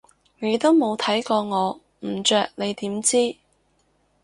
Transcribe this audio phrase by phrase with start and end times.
[0.39, 3.35] 你都冇睇過我唔着你點知？